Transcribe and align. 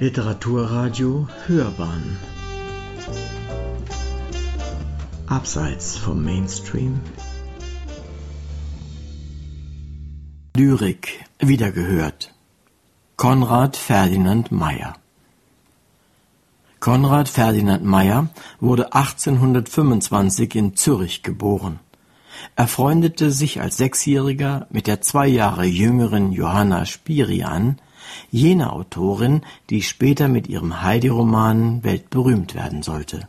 Literaturradio 0.00 1.28
Hörbahn. 1.46 2.16
Abseits 5.26 5.98
vom 5.98 6.24
Mainstream. 6.24 7.02
Lyrik 10.56 11.22
wiedergehört. 11.38 12.32
Konrad 13.18 13.76
Ferdinand 13.76 14.50
Meyer. 14.50 14.94
Konrad 16.78 17.28
Ferdinand 17.28 17.84
Meyer 17.84 18.30
wurde 18.58 18.94
1825 18.94 20.54
in 20.54 20.76
Zürich 20.76 21.22
geboren. 21.22 21.78
Er 22.56 22.68
freundete 22.68 23.30
sich 23.30 23.60
als 23.60 23.76
Sechsjähriger 23.76 24.66
mit 24.70 24.86
der 24.86 25.02
zwei 25.02 25.26
Jahre 25.26 25.66
jüngeren 25.66 26.32
Johanna 26.32 26.86
Spiri 26.86 27.42
an, 27.42 27.78
jener 28.30 28.72
Autorin, 28.72 29.42
die 29.68 29.82
später 29.82 30.28
mit 30.28 30.48
ihrem 30.48 30.82
Heidi-Roman 30.82 31.84
weltberühmt 31.84 32.54
werden 32.54 32.82
sollte. 32.82 33.28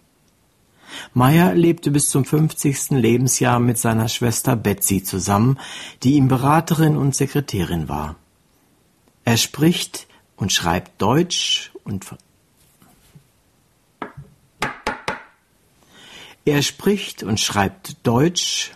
Meyer 1.13 1.53
lebte 1.55 1.91
bis 1.91 2.09
zum 2.09 2.25
50. 2.25 2.91
Lebensjahr 2.91 3.59
mit 3.59 3.77
seiner 3.77 4.09
Schwester 4.09 4.55
Betsy 4.55 5.03
zusammen, 5.03 5.57
die 6.03 6.13
ihm 6.13 6.27
Beraterin 6.27 6.97
und 6.97 7.15
Sekretärin 7.15 7.87
war. 7.87 8.15
Er 9.23 9.37
spricht 9.37 10.07
und 10.35 10.51
schreibt 10.51 11.01
Deutsch 11.01 11.71
und 11.83 12.05
Er 16.43 16.63
spricht 16.63 17.23
und 17.23 17.39
schreibt 17.39 17.97
Deutsch 18.05 18.71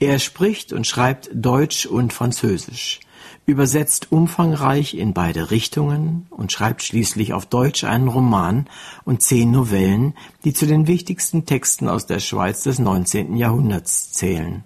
Er 0.00 0.18
spricht 0.18 0.72
und 0.72 0.86
schreibt 0.86 1.28
Deutsch 1.34 1.84
und 1.84 2.14
Französisch, 2.14 3.00
übersetzt 3.44 4.10
umfangreich 4.10 4.94
in 4.94 5.12
beide 5.12 5.50
Richtungen 5.50 6.26
und 6.30 6.52
schreibt 6.52 6.82
schließlich 6.82 7.34
auf 7.34 7.44
Deutsch 7.44 7.84
einen 7.84 8.08
Roman 8.08 8.66
und 9.04 9.20
zehn 9.20 9.50
Novellen, 9.50 10.14
die 10.42 10.54
zu 10.54 10.64
den 10.64 10.86
wichtigsten 10.86 11.44
Texten 11.44 11.86
aus 11.86 12.06
der 12.06 12.18
Schweiz 12.18 12.62
des 12.62 12.78
19. 12.78 13.36
Jahrhunderts 13.36 14.12
zählen. 14.12 14.64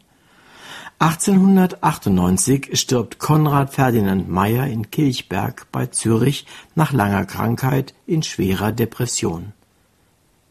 1898 1.01 2.79
stirbt 2.79 3.19
Konrad 3.19 3.75
Ferdinand 3.75 4.29
Meyer 4.29 4.69
in 4.69 4.93
Kilchberg 4.93 5.67
bei 5.73 5.87
Zürich 5.87 6.47
nach 6.77 6.93
langer 6.93 7.27
Krankheit 7.27 7.93
in 8.07 8.23
schwerer 8.23 8.71
Depression. 8.71 9.53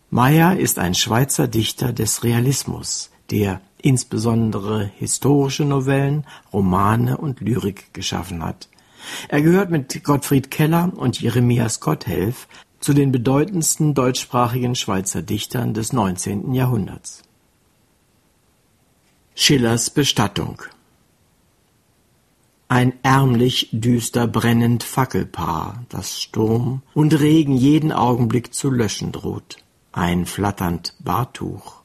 Meyer 0.09 0.57
ist 0.57 0.77
ein 0.77 0.93
Schweizer 0.93 1.47
Dichter 1.47 1.93
des 1.93 2.25
Realismus, 2.25 3.11
der 3.31 3.61
insbesondere 3.83 4.89
historische 4.97 5.65
Novellen, 5.65 6.25
Romane 6.51 7.17
und 7.17 7.39
Lyrik 7.39 7.93
geschaffen 7.93 8.43
hat. 8.43 8.67
Er 9.27 9.43
gehört 9.43 9.69
mit 9.69 10.03
Gottfried 10.03 10.49
Keller 10.49 10.91
und 10.95 11.21
Jeremias 11.21 11.79
Gotthelf 11.79 12.47
zu 12.79 12.93
den 12.93 13.11
bedeutendsten 13.11 13.93
deutschsprachigen 13.93 14.73
Schweizer 14.73 15.21
Dichtern 15.21 15.75
des 15.75 15.93
19. 15.93 16.53
Jahrhunderts. 16.53 17.21
Schillers 19.35 19.91
Bestattung 19.91 20.63
ein 22.73 22.93
ärmlich 23.03 23.69
düster 23.71 24.25
brennend 24.25 24.81
Fackelpaar, 24.83 25.85
das 25.89 26.19
Sturm 26.19 26.81
und 26.95 27.13
Regen 27.19 27.55
jeden 27.55 27.91
Augenblick 27.91 28.51
zu 28.55 28.71
löschen 28.71 29.11
droht, 29.11 29.57
ein 29.91 30.25
flatternd 30.25 30.95
Bartuch, 30.97 31.82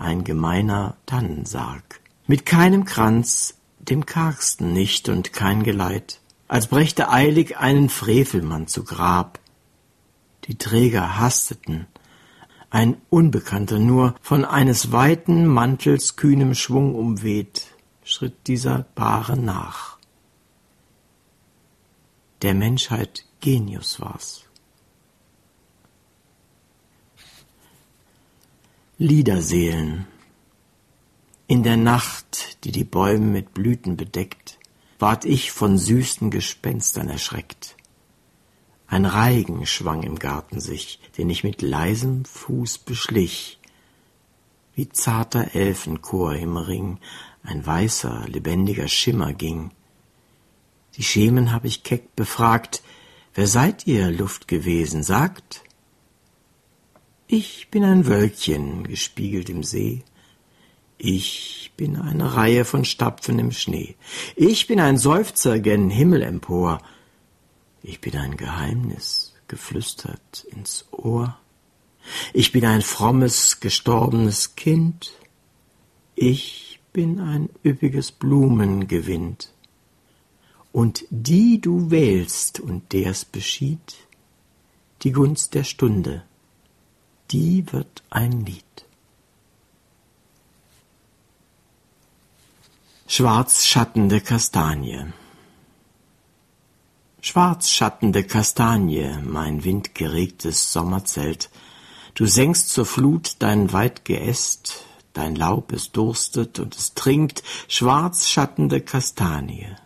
ein 0.00 0.24
gemeiner 0.24 0.96
Tannensarg. 1.06 2.00
Mit 2.26 2.46
keinem 2.46 2.84
Kranz, 2.84 3.58
dem 3.78 4.06
kargsten 4.06 4.72
nicht 4.72 5.08
und 5.08 5.32
kein 5.32 5.62
Geleit, 5.62 6.20
als 6.48 6.66
brächte 6.66 7.10
eilig 7.10 7.58
einen 7.58 7.88
Frevelmann 7.88 8.66
zu 8.66 8.84
Grab. 8.84 9.38
Die 10.44 10.56
Träger 10.56 11.18
hasteten, 11.18 11.86
ein 12.70 12.96
Unbekannter 13.10 13.78
nur, 13.78 14.14
von 14.22 14.44
eines 14.44 14.92
weiten 14.92 15.46
Mantels 15.46 16.16
kühnem 16.16 16.54
Schwung 16.54 16.94
umweht, 16.94 17.66
schritt 18.04 18.46
dieser 18.46 18.86
Bahre 18.94 19.36
nach. 19.36 19.98
Der 22.42 22.54
Menschheit 22.54 23.26
Genius 23.40 24.00
war's. 24.00 24.49
Liederseelen. 29.02 30.06
In 31.46 31.62
der 31.62 31.78
Nacht, 31.78 32.62
die 32.64 32.70
die 32.70 32.84
Bäume 32.84 33.24
mit 33.24 33.54
Blüten 33.54 33.96
bedeckt, 33.96 34.58
ward 34.98 35.24
ich 35.24 35.52
von 35.52 35.78
süßen 35.78 36.30
Gespenstern 36.30 37.08
erschreckt. 37.08 37.76
Ein 38.86 39.06
Reigen 39.06 39.64
schwang 39.64 40.02
im 40.02 40.18
Garten 40.18 40.60
sich, 40.60 41.00
den 41.16 41.30
ich 41.30 41.44
mit 41.44 41.62
leisem 41.62 42.26
Fuß 42.26 42.76
beschlich. 42.76 43.58
Wie 44.74 44.90
zarter 44.90 45.54
Elfenchor 45.54 46.34
im 46.34 46.58
Ring 46.58 46.98
ein 47.42 47.64
weißer, 47.64 48.26
lebendiger 48.28 48.86
Schimmer 48.86 49.32
ging. 49.32 49.70
Die 50.98 51.04
Schemen 51.04 51.52
hab 51.52 51.64
ich 51.64 51.84
keck 51.84 52.14
befragt, 52.16 52.82
wer 53.32 53.46
seid 53.46 53.86
ihr, 53.86 54.10
Luft 54.10 54.46
gewesen, 54.46 55.02
sagt? 55.02 55.62
Ich 57.32 57.68
bin 57.70 57.84
ein 57.84 58.08
Wölkchen, 58.08 58.82
gespiegelt 58.82 59.50
im 59.50 59.62
See. 59.62 60.02
Ich 60.98 61.70
bin 61.76 61.94
eine 61.94 62.34
Reihe 62.34 62.64
von 62.64 62.84
Stapfen 62.84 63.38
im 63.38 63.52
Schnee. 63.52 63.94
Ich 64.34 64.66
bin 64.66 64.80
ein 64.80 64.98
Seufzer 64.98 65.60
gen 65.60 65.90
Himmel 65.90 66.22
empor. 66.22 66.82
Ich 67.84 68.00
bin 68.00 68.16
ein 68.16 68.36
Geheimnis, 68.36 69.32
geflüstert 69.46 70.44
ins 70.50 70.86
Ohr. 70.90 71.38
Ich 72.32 72.50
bin 72.50 72.64
ein 72.64 72.82
frommes, 72.82 73.60
gestorbenes 73.60 74.56
Kind. 74.56 75.12
Ich 76.16 76.80
bin 76.92 77.20
ein 77.20 77.48
üppiges 77.64 78.10
Blumengewind. 78.10 79.52
Und 80.72 81.04
die 81.10 81.60
du 81.60 81.92
wählst 81.92 82.58
und 82.58 82.92
der's 82.92 83.24
beschied, 83.24 83.98
die 85.02 85.12
Gunst 85.12 85.54
der 85.54 85.62
Stunde, 85.62 86.24
die 87.30 87.72
wird 87.72 88.02
ein 88.10 88.44
Lied. 88.44 88.64
Schwarzschattende 93.06 94.20
Kastanie 94.20 95.12
Schwarzschattende 97.22 98.24
Kastanie, 98.24 99.18
mein 99.22 99.62
windgeregtes 99.62 100.72
Sommerzelt, 100.72 101.50
du 102.14 102.24
senkst 102.24 102.70
zur 102.70 102.86
Flut 102.86 103.36
dein 103.40 103.74
weit 103.74 104.06
Geäst, 104.06 104.84
dein 105.12 105.36
Laub 105.36 105.72
es 105.72 105.92
durstet 105.92 106.58
und 106.58 106.74
es 106.74 106.94
trinkt, 106.94 107.42
schwarzschattende 107.68 108.80
Kastanie. 108.80 109.76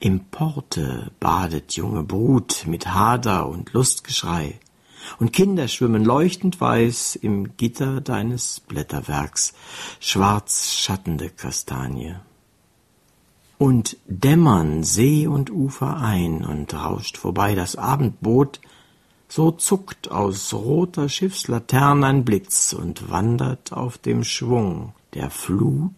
Im 0.00 0.24
Porte 0.24 1.12
badet 1.20 1.76
junge 1.76 2.02
Brut 2.02 2.66
mit 2.66 2.88
Hader 2.88 3.48
und 3.48 3.72
Lustgeschrei, 3.72 4.58
und 5.18 5.32
Kinder 5.32 5.68
schwimmen 5.68 6.04
leuchtend 6.04 6.60
weiß 6.60 7.16
im 7.16 7.56
Gitter 7.56 8.00
deines 8.00 8.60
Blätterwerks, 8.60 9.54
schwarz 10.00 10.72
schattende 10.74 11.30
Kastanie. 11.30 12.16
Und 13.58 13.96
dämmern 14.06 14.82
See 14.82 15.26
und 15.26 15.50
Ufer 15.50 15.96
ein 15.96 16.44
und 16.44 16.74
rauscht 16.74 17.16
vorbei 17.16 17.54
das 17.54 17.76
Abendboot, 17.76 18.60
so 19.28 19.50
zuckt 19.50 20.10
aus 20.10 20.52
roter 20.52 21.08
Schiffslaterne 21.08 22.06
ein 22.06 22.24
Blitz 22.24 22.72
und 22.72 23.10
wandert 23.10 23.72
auf 23.72 23.98
dem 23.98 24.24
Schwung 24.24 24.92
der 25.14 25.30
Flut 25.30 25.92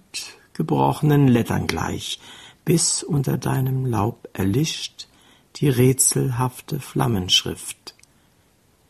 gebrochenen 0.55 1.29
Lettern 1.29 1.67
gleich, 1.67 2.21
bis 2.65 3.03
unter 3.03 3.39
deinem 3.39 3.87
Laub 3.87 4.29
erlischt 4.33 5.09
die 5.57 5.69
rätselhafte 5.69 6.81
Flammenschrift 6.81 7.95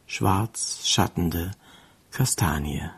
schwarz 0.09 0.81
schattende 0.89 1.53
Kastanie. 2.11 2.91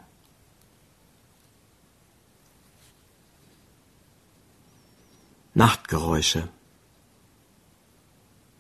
Nachtgeräusche 5.53 6.49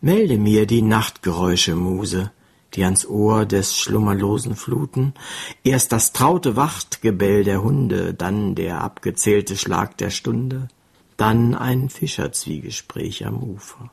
Melde 0.03 0.37
mir 0.37 0.67
die 0.67 0.83
Nachtgeräusche, 0.83 1.77
Muse, 1.77 2.33
die 2.75 2.85
ans 2.85 3.07
Ohr 3.07 3.47
des 3.47 3.77
Schlummerlosen 3.77 4.57
fluten, 4.57 5.15
erst 5.63 5.93
das 5.93 6.13
traute 6.13 6.57
Wachtgebell 6.57 7.45
der 7.45 7.63
Hunde, 7.63 8.15
dann 8.15 8.55
der 8.57 8.81
abgezählte 8.81 9.57
Schlag 9.57 9.97
der 9.99 10.11
Stunde, 10.11 10.69
dann 11.17 11.55
ein 11.55 11.89
Fischerzwiegespräch 11.89 13.27
am 13.27 13.43
Ufer. 13.43 13.91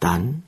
Dann 0.00 0.42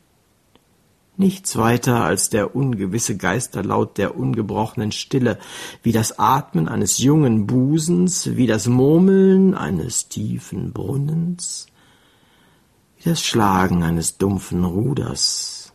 nichts 1.16 1.56
weiter 1.56 2.04
als 2.04 2.28
der 2.28 2.56
ungewisse 2.56 3.16
Geisterlaut 3.16 3.98
der 3.98 4.16
ungebrochenen 4.16 4.92
Stille, 4.92 5.38
wie 5.82 5.92
das 5.92 6.18
Atmen 6.18 6.68
eines 6.68 6.98
jungen 6.98 7.46
Busens, 7.46 8.36
wie 8.36 8.46
das 8.46 8.66
Murmeln 8.66 9.54
eines 9.54 10.08
tiefen 10.08 10.72
Brunnens, 10.72 11.66
wie 12.98 13.10
das 13.10 13.22
Schlagen 13.22 13.82
eines 13.82 14.18
dumpfen 14.18 14.64
Ruders, 14.64 15.72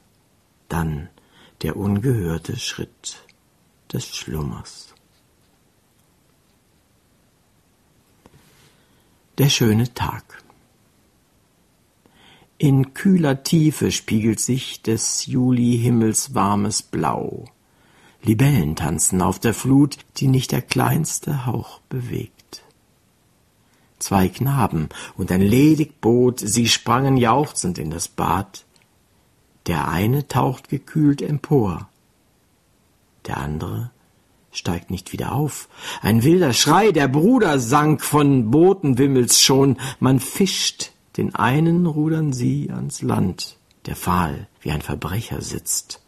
dann 0.67 1.09
der 1.61 1.75
ungehörte 1.75 2.57
Schritt 2.57 3.17
des 3.91 4.05
Schlummers. 4.05 4.93
Der 9.37 9.49
schöne 9.49 9.93
Tag. 9.93 10.43
In 12.61 12.93
kühler 12.93 13.41
Tiefe 13.43 13.89
spiegelt 13.89 14.41
sich 14.41 14.81
des 14.81 15.27
Julihimmels 15.27 16.35
warmes 16.35 16.81
Blau. 16.81 17.45
Libellen 18.21 18.75
tanzen 18.75 19.21
auf 19.21 19.39
der 19.39 19.53
Flut, 19.53 19.97
die 20.17 20.27
nicht 20.27 20.51
der 20.51 20.61
kleinste 20.61 21.45
Hauch 21.45 21.79
bewegt. 21.87 22.63
Zwei 23.97 24.27
Knaben 24.27 24.89
und 25.15 25.31
ein 25.31 25.41
ledig 25.41 26.01
Boot, 26.01 26.41
sie 26.41 26.67
sprangen 26.67 27.15
jauchzend 27.15 27.77
in 27.77 27.91
das 27.91 28.09
Bad. 28.09 28.65
Der 29.65 29.87
eine 29.87 30.27
taucht 30.27 30.67
gekühlt 30.67 31.21
empor, 31.21 31.87
der 33.25 33.37
andere 33.37 33.91
steigt 34.51 34.91
nicht 34.91 35.13
wieder 35.13 35.31
auf. 35.31 35.69
Ein 36.01 36.23
wilder 36.23 36.51
Schrei, 36.51 36.91
der 36.91 37.07
Bruder 37.07 37.57
sank 37.57 38.01
von 38.01 38.51
Bootenwimmels 38.51 39.41
schon, 39.41 39.77
man 40.01 40.19
fischt 40.19 40.91
den 41.19 41.35
einen 41.35 41.85
rudern 41.85 42.31
sie 42.31 42.71
ans 42.71 43.01
Land, 43.01 43.57
der 43.85 43.97
fahl 43.97 44.47
wie 44.61 44.71
ein 44.71 44.81
Verbrecher 44.81 45.41
sitzt. 45.41 46.01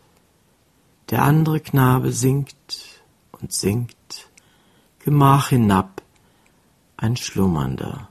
Der 1.09 1.23
andere 1.23 1.59
Knabe 1.59 2.13
sinkt 2.13 3.01
und 3.33 3.51
sinkt, 3.51 4.29
Gemach 4.99 5.49
hinab, 5.49 6.01
ein 6.95 7.17
Schlummernder. 7.17 8.07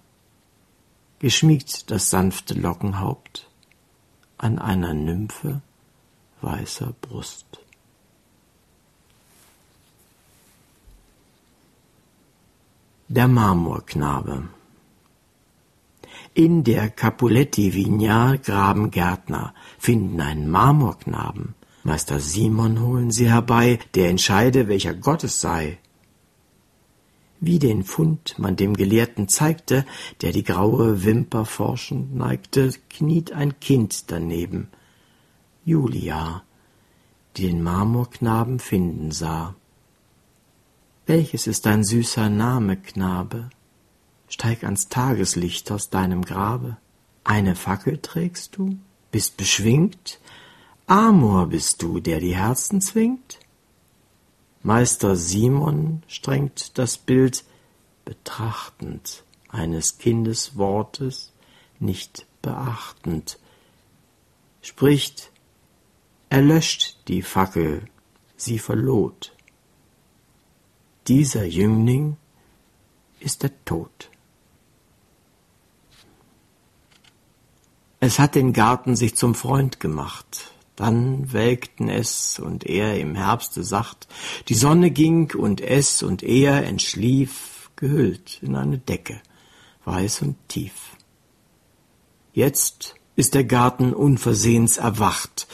Geschmiegt 1.20 1.91
das 1.91 2.11
sanfte 2.11 2.52
Lockenhaupt 2.52 3.49
an 4.37 4.58
einer 4.58 4.93
Nymphe 4.93 5.62
weißer 6.43 6.93
Brust. 7.00 7.61
Der 13.08 13.26
Marmorknabe 13.26 14.50
in 16.35 16.65
der 16.65 16.91
Capuletti-Vigna 16.91 18.37
graben 18.37 18.91
Gärtner, 18.91 19.55
finden 19.79 20.21
einen 20.21 20.49
Marmorknaben. 20.49 21.55
Meister 21.82 22.21
Simon 22.21 22.81
holen 22.81 23.11
sie 23.11 23.29
herbei, 23.29 23.79
der 23.94 24.11
entscheide, 24.11 24.69
welcher 24.69 24.94
Gott 24.94 25.25
es 25.25 25.41
sei. 25.41 25.79
Wie 27.41 27.59
den 27.59 27.85
Fund 27.85 28.38
man 28.38 28.56
dem 28.56 28.75
Gelehrten 28.75 29.29
zeigte, 29.29 29.87
der 30.21 30.32
die 30.32 30.44
graue 30.44 31.05
Wimper 31.05 31.47
forschend 31.47 32.15
neigte, 32.15 32.71
kniet 32.91 33.32
ein 33.32 33.59
Kind 33.61 34.11
daneben. 34.11 34.69
Julia, 35.65 36.43
die 37.37 37.47
den 37.47 37.62
Marmorknaben 37.62 38.59
finden 38.59 39.11
sah. 39.11 39.55
Welches 41.06 41.47
ist 41.47 41.65
dein 41.65 41.82
süßer 41.82 42.29
Name, 42.29 42.77
Knabe? 42.77 43.49
Steig 44.31 44.65
ans 44.65 44.88
Tageslicht 44.88 45.71
aus 45.71 45.91
deinem 45.91 46.25
Grabe. 46.25 46.79
Eine 47.25 47.55
Fackel 47.55 47.99
trägst 47.99 48.56
du, 48.56 48.79
bist 49.11 49.37
beschwingt, 49.37 50.19
Amor 50.87 51.49
bist 51.49 51.82
du, 51.82 52.00
der 52.00 52.21
die 52.21 52.35
Herzen 52.35 52.81
zwingt? 52.81 53.38
Meister 54.62 55.15
Simon 55.17 56.03
strengt 56.09 56.79
das 56.79 56.97
Bild 56.97 57.44
betrachtend 58.05 59.25
eines 59.49 59.99
Kindes 59.99 60.56
Wortes, 60.56 61.32
nicht 61.79 62.27
beachtend, 62.43 63.38
spricht, 64.62 65.31
erlöscht 66.29 66.99
die 67.09 67.23
Fackel, 67.23 67.85
sie 68.37 68.59
verloht. 68.59 69.32
Dieser 71.09 71.44
Jüngling 71.44 72.17
ist 73.19 73.43
der 73.43 73.53
Tod. 73.65 74.10
Es 78.02 78.19
hat 78.19 78.35
den 78.35 78.55
Garten 78.55 78.97
sich 78.97 79.14
zum 79.14 79.35
Freund 79.35 79.79
gemacht. 79.79 80.52
Dann 80.75 81.35
welkten 81.35 81.91
es 81.91 82.38
und 82.38 82.64
er 82.64 82.99
im 82.99 83.14
Herbste 83.14 83.62
sacht. 83.62 84.08
Die 84.49 84.55
Sonne 84.55 84.91
ging 84.91 85.35
und 85.35 85.61
es 85.61 86.02
und 86.02 86.23
er 86.23 86.64
entschlief, 86.64 87.70
gehüllt 87.76 88.38
in 88.43 88.56
eine 88.56 88.79
Decke, 88.79 89.20
weiß 89.85 90.23
und 90.23 90.37
tief. 90.49 90.97
Jetzt 92.32 92.94
ist 93.17 93.35
der 93.35 93.44
Garten 93.44 93.93
unversehens 93.93 94.79
erwacht. 94.79 95.46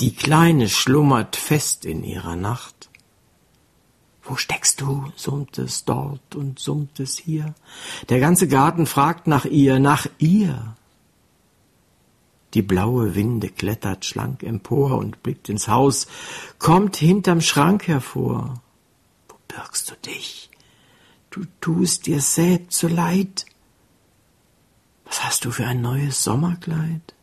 Die 0.00 0.12
Kleine 0.12 0.68
schlummert 0.68 1.36
fest 1.36 1.84
in 1.84 2.02
ihrer 2.02 2.34
Nacht. 2.34 2.90
Wo 4.24 4.34
steckst 4.34 4.80
du? 4.80 5.12
summt 5.14 5.56
es 5.58 5.84
dort 5.84 6.34
und 6.34 6.58
summt 6.58 6.98
es 6.98 7.16
hier. 7.16 7.54
Der 8.08 8.18
ganze 8.18 8.48
Garten 8.48 8.86
fragt 8.86 9.28
nach 9.28 9.44
ihr, 9.44 9.78
nach 9.78 10.08
ihr. 10.18 10.74
Die 12.54 12.62
blaue 12.62 13.14
Winde 13.14 13.48
klettert 13.48 14.04
schlank 14.04 14.42
empor 14.42 14.98
und 14.98 15.22
blickt 15.22 15.48
ins 15.48 15.68
Haus, 15.68 16.06
kommt 16.58 16.96
hinterm 16.96 17.40
Schrank 17.40 17.88
hervor. 17.88 18.60
Wo 19.28 19.36
birgst 19.48 19.90
du 19.90 19.94
dich? 19.96 20.50
Du 21.30 21.44
tust 21.60 22.06
dir 22.06 22.20
selbst 22.20 22.78
so 22.78 22.88
leid. 22.88 23.46
Was 25.06 25.24
hast 25.24 25.44
du 25.46 25.50
für 25.50 25.66
ein 25.66 25.80
neues 25.80 26.22
Sommerkleid? 26.22 27.14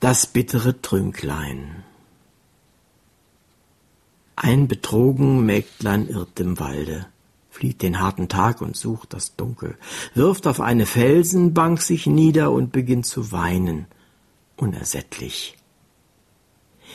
Das 0.00 0.26
bittere 0.26 0.80
Trünklein. 0.80 1.84
Ein 4.34 4.68
betrogen 4.68 5.44
Mägdlein 5.44 6.08
irrt 6.08 6.38
im 6.40 6.58
Walde 6.58 7.06
flieht 7.58 7.82
den 7.82 7.98
harten 7.98 8.28
Tag 8.28 8.60
und 8.60 8.76
sucht 8.76 9.12
das 9.14 9.34
Dunkel, 9.34 9.76
wirft 10.14 10.46
auf 10.46 10.60
eine 10.60 10.86
Felsenbank 10.86 11.82
sich 11.82 12.06
nieder 12.06 12.52
und 12.52 12.70
beginnt 12.70 13.04
zu 13.04 13.32
weinen, 13.32 13.86
unersättlich. 14.54 15.58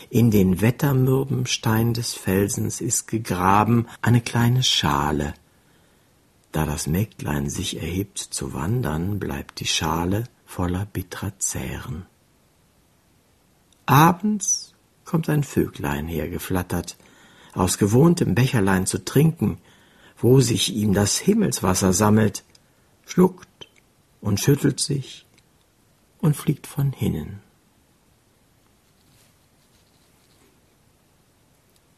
In 0.09 0.31
den 0.31 0.61
wettermürben 0.61 1.47
Stein 1.47 1.93
des 1.93 2.13
Felsens 2.13 2.79
ist 2.79 3.09
gegraben 3.09 3.87
eine 4.01 4.21
kleine 4.21 4.63
Schale. 4.63 5.33
Da 6.53 6.65
das 6.65 6.87
Mägdlein 6.87 7.49
sich 7.49 7.81
erhebt 7.81 8.19
zu 8.19 8.53
wandern, 8.53 9.19
bleibt 9.19 9.59
die 9.59 9.65
Schale 9.65 10.23
voller 10.45 10.85
bittrer 10.85 11.37
Zähren. 11.39 12.05
Abends 13.85 14.73
kommt 15.03 15.27
ein 15.27 15.43
Vöglein 15.43 16.07
hergeflattert, 16.07 16.95
aus 17.53 17.77
gewohntem 17.77 18.33
Becherlein 18.33 18.85
zu 18.85 19.03
trinken, 19.03 19.57
wo 20.23 20.39
sich 20.39 20.73
ihm 20.73 20.93
das 20.93 21.17
Himmelswasser 21.17 21.91
sammelt, 21.91 22.45
schluckt 23.05 23.67
und 24.21 24.39
schüttelt 24.39 24.79
sich 24.79 25.25
und 26.19 26.37
fliegt 26.37 26.65
von 26.65 26.93
hinnen. 26.93 27.41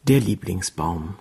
Der 0.02 0.18
Lieblingsbaum. 0.18 1.14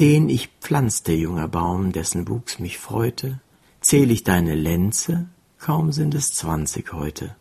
Den 0.00 0.28
ich 0.28 0.48
pflanzte, 0.60 1.12
junger 1.12 1.46
Baum, 1.46 1.92
dessen 1.92 2.26
Wuchs 2.28 2.58
mich 2.58 2.78
freute, 2.78 3.40
zähl 3.80 4.10
ich 4.10 4.24
deine 4.24 4.56
Lenze, 4.56 5.28
kaum 5.58 5.92
sind 5.92 6.16
es 6.16 6.34
zwanzig 6.34 6.92
heute. 6.92 7.36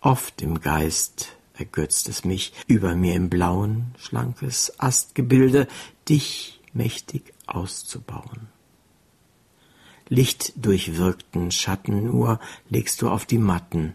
Oft 0.00 0.42
im 0.42 0.60
Geist 0.60 1.36
ergötzt 1.60 2.08
es 2.08 2.24
mich, 2.24 2.52
über 2.66 2.96
mir 2.96 3.14
im 3.14 3.30
blauen, 3.30 3.94
schlankes 3.98 4.72
Astgebilde 4.80 5.68
dich 6.08 6.60
mächtig 6.72 7.32
auszubauen. 7.46 8.48
Lichtdurchwirkten 10.08 11.52
Schatten 11.52 12.04
nur 12.04 12.40
legst 12.68 13.00
du 13.02 13.08
auf 13.08 13.26
die 13.26 13.38
Matten, 13.38 13.94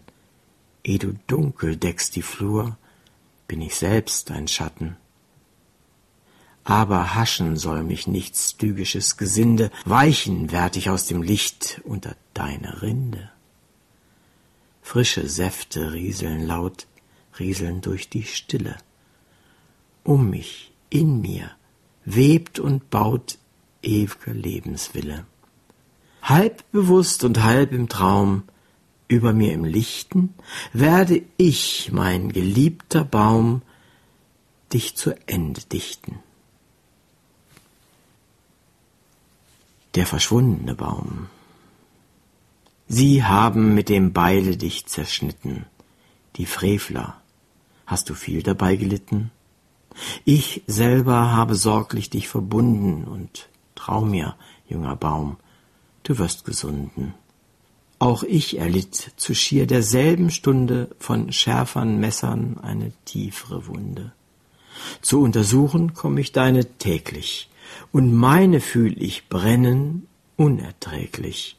eh 0.82 0.96
du 0.96 1.14
dunkel 1.26 1.76
deckst 1.76 2.16
die 2.16 2.22
Flur, 2.22 2.78
bin 3.48 3.60
ich 3.60 3.76
selbst 3.76 4.30
ein 4.30 4.48
Schatten. 4.48 4.96
Aber 6.64 7.14
haschen 7.14 7.56
soll 7.56 7.82
mich 7.84 8.06
nichts 8.06 8.52
stügisches 8.52 9.16
Gesinde, 9.16 9.70
weichen 9.84 10.50
werd 10.50 10.76
ich 10.76 10.90
aus 10.90 11.06
dem 11.06 11.22
Licht 11.22 11.80
unter 11.84 12.16
deine 12.34 12.82
Rinde. 12.82 13.30
Frische 14.82 15.28
Säfte 15.28 15.92
rieseln 15.92 16.46
laut, 16.46 16.86
rieseln 17.38 17.80
durch 17.80 18.08
die 18.08 18.24
Stille. 18.24 18.76
Um 20.02 20.30
mich, 20.30 20.72
in 20.90 21.20
mir, 21.20 21.50
webt 22.04 22.58
und 22.58 22.90
baut 22.90 23.38
ewiger 23.82 24.34
Lebenswille. 24.34 25.26
Halb 26.22 26.70
bewusst 26.72 27.24
und 27.24 27.42
halb 27.42 27.72
im 27.72 27.88
Traum, 27.88 28.44
über 29.08 29.32
mir 29.32 29.52
im 29.52 29.64
Lichten, 29.64 30.34
werde 30.72 31.22
ich, 31.36 31.90
mein 31.92 32.32
geliebter 32.32 33.04
Baum, 33.04 33.62
dich 34.72 34.96
zu 34.96 35.14
Ende 35.28 35.60
dichten. 35.62 36.18
Der 39.94 40.06
verschwundene 40.06 40.74
Baum. 40.74 41.28
Sie 42.88 43.24
haben 43.24 43.74
mit 43.74 43.88
dem 43.88 44.12
Beile 44.12 44.56
dich 44.56 44.86
zerschnitten, 44.86 45.66
die 46.36 46.46
Frevler. 46.46 47.20
Hast 47.86 48.10
du 48.10 48.14
viel 48.14 48.42
dabei 48.42 48.76
gelitten? 48.76 49.30
Ich 50.24 50.62
selber 50.66 51.32
habe 51.32 51.54
sorglich 51.54 52.10
dich 52.10 52.28
verbunden 52.28 53.04
und 53.04 53.48
trau 53.74 54.02
mir, 54.02 54.34
junger 54.68 54.96
Baum, 54.96 55.36
du 56.02 56.18
wirst 56.18 56.44
gesunden. 56.44 57.14
Auch 57.98 58.24
ich 58.24 58.58
erlitt 58.58 59.12
zu 59.16 59.34
schier 59.34 59.66
derselben 59.66 60.30
Stunde 60.30 60.90
von 60.98 61.32
schärfern 61.32 61.98
Messern 61.98 62.58
eine 62.58 62.92
tiefere 63.06 63.66
Wunde. 63.66 64.12
Zu 65.00 65.22
untersuchen 65.22 65.94
komm 65.94 66.18
ich 66.18 66.32
deine 66.32 66.66
täglich, 66.78 67.48
und 67.92 68.12
meine 68.12 68.60
fühl 68.60 69.02
ich 69.02 69.28
brennen 69.28 70.06
unerträglich. 70.36 71.56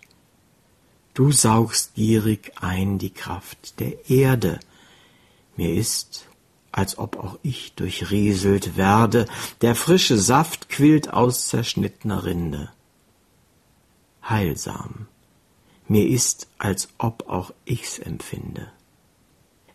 Du 1.14 1.32
saugst 1.32 1.96
gierig 1.96 2.52
ein 2.62 3.00
die 3.00 3.10
Kraft 3.10 3.80
der 3.80 4.10
Erde, 4.10 4.60
mir 5.58 5.74
ist, 5.74 6.28
als 6.72 6.98
ob 6.98 7.18
auch 7.18 7.40
ich 7.42 7.74
durchrieselt 7.74 8.78
werde, 8.78 9.26
der 9.62 9.76
frische 9.76 10.18
Saft 10.18 10.70
quillt 10.70 11.12
aus 11.12 11.48
zerschnittener 11.48 12.24
Rinde. 12.24 12.70
Heilsam, 14.28 15.08
mir 15.88 16.08
ist, 16.08 16.48
als 16.58 16.90
ob 16.98 17.30
auch 17.30 17.52
ich's 17.66 17.98
empfinde. 18.00 18.72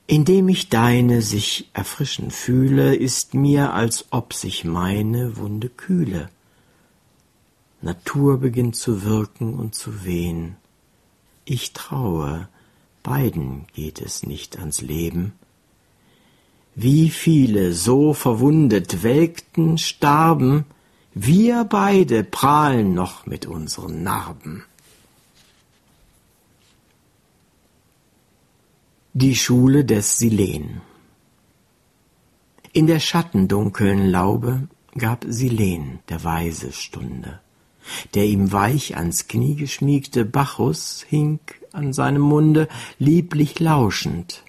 Indem 0.06 0.48
ich 0.48 0.68
deine 0.68 1.22
sich 1.22 1.70
erfrischen 1.72 2.30
fühle, 2.30 2.94
ist 2.94 3.34
mir, 3.34 3.72
als 3.72 4.06
ob 4.10 4.34
sich 4.34 4.64
meine 4.64 5.36
Wunde 5.38 5.68
kühle. 5.68 6.28
Natur 7.80 8.38
beginnt 8.38 8.76
zu 8.76 9.04
wirken 9.04 9.54
und 9.54 9.74
zu 9.74 10.04
wehen. 10.04 10.56
Ich 11.44 11.72
traue, 11.72 12.48
beiden 13.02 13.66
geht 13.72 14.00
es 14.00 14.22
nicht 14.22 14.58
ans 14.58 14.80
Leben. 14.80 15.32
Wie 16.74 17.10
viele 17.10 17.74
so 17.74 18.14
verwundet 18.14 19.02
welkten, 19.02 19.76
starben, 19.76 20.64
wir 21.14 21.64
beide 21.64 22.24
prahlen 22.24 22.94
noch 22.94 23.26
mit 23.26 23.44
unseren 23.44 24.02
Narben. 24.02 24.64
Die 29.12 29.36
Schule 29.36 29.84
des 29.84 30.16
Silen 30.16 30.80
In 32.72 32.86
der 32.86 33.00
schattendunkeln 33.00 34.10
Laube 34.10 34.68
gab 34.96 35.26
Silen 35.28 35.98
der 36.08 36.24
Weise 36.24 36.72
Stunde. 36.72 37.40
Der 38.14 38.24
ihm 38.24 38.52
weich 38.52 38.96
ans 38.96 39.28
Knie 39.28 39.56
geschmiegte 39.56 40.24
Bacchus 40.24 41.04
hing 41.06 41.40
an 41.72 41.92
seinem 41.92 42.22
Munde, 42.22 42.68
lieblich 42.98 43.60
lauschend. 43.60 44.44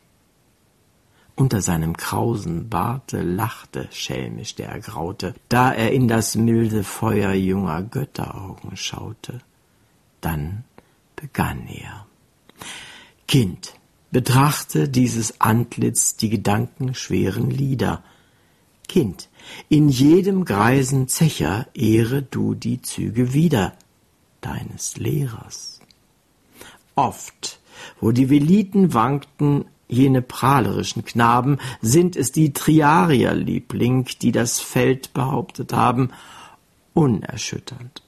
Unter 1.36 1.62
seinem 1.62 1.98
krausen 1.98 2.70
Barte 2.70 3.22
lachte 3.22 3.88
schelmisch 3.92 4.54
der 4.54 4.70
Ergraute, 4.70 5.34
da 5.50 5.74
er 5.74 5.92
in 5.92 6.08
das 6.08 6.36
milde 6.36 6.84
Feuer 6.84 7.34
junger 7.34 7.82
Götteraugen 7.82 8.78
schaute. 8.78 9.40
Dann 10.22 10.64
begann 11.16 11.68
er. 11.68 12.06
Kind, 13.28 13.74
betrachte 14.12 14.88
dieses 14.90 15.42
Antlitz 15.42 16.18
die 16.18 16.30
gedankenschweren 16.30 17.50
Lieder. 17.50 18.04
Kind, 18.88 19.28
in 19.70 19.90
jedem 19.90 20.46
greisen 20.46 21.08
Zecher 21.08 21.66
ehre 21.74 22.22
du 22.22 22.54
die 22.54 22.82
Züge 22.84 23.34
wieder 23.34 23.74
deines 24.42 24.98
Lehrers. 24.98 25.80
Oft, 26.94 27.60
wo 28.00 28.12
die 28.12 28.30
Veliten 28.30 28.94
wankten, 28.94 29.66
jene 29.94 30.22
prahlerischen 30.22 31.06
Knaben, 31.06 31.60
sind 31.82 32.16
es 32.16 32.32
die 32.32 32.52
Triarier, 32.54 33.34
Liebling, 33.34 34.08
die 34.22 34.32
das 34.32 34.60
Feld 34.60 35.14
behauptet 35.14 35.74
haben, 35.74 36.10
unerschütternd. 36.94 38.02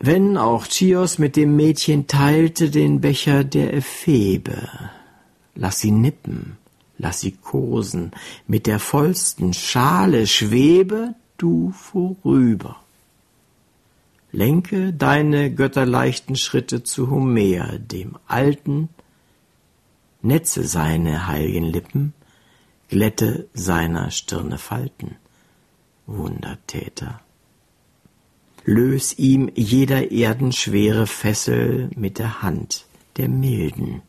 Wenn 0.00 0.36
auch 0.36 0.66
Chios 0.66 1.18
mit 1.18 1.36
dem 1.36 1.56
Mädchen 1.56 2.06
teilte 2.06 2.70
den 2.70 3.00
Becher 3.00 3.44
der 3.44 3.72
Ephebe, 3.74 4.68
lass 5.54 5.80
sie 5.80 5.92
nippen, 5.92 6.56
lass 6.98 7.20
sie 7.20 7.32
kosen, 7.32 8.10
mit 8.46 8.66
der 8.66 8.80
vollsten 8.80 9.54
Schale 9.54 10.26
schwebe 10.26 11.14
du 11.38 11.72
vorüber. 11.72 12.76
Lenke 14.32 14.92
deine 14.92 15.54
götterleichten 15.54 16.34
Schritte 16.34 16.82
zu 16.82 17.08
Homer, 17.08 17.78
dem 17.78 18.16
Alten, 18.26 18.88
netze 20.24 20.66
seine 20.66 21.26
heiligen 21.26 21.64
Lippen, 21.64 22.14
glätte 22.88 23.48
seiner 23.54 24.10
Stirne 24.10 24.58
Falten, 24.58 25.16
Wundertäter. 26.06 27.20
Lös 28.64 29.18
ihm 29.18 29.50
jeder 29.54 30.10
erdenschwere 30.10 31.06
Fessel 31.06 31.90
mit 31.94 32.18
der 32.18 32.42
Hand 32.42 32.86
der 33.16 33.28
Milden, 33.28 34.02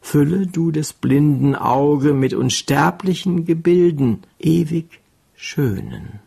Fülle 0.00 0.48
du 0.48 0.72
des 0.72 0.92
blinden 0.92 1.54
Auge 1.54 2.12
mit 2.12 2.34
unsterblichen 2.34 3.44
Gebilden, 3.44 4.22
ewig 4.40 5.00
schönen. 5.36 6.18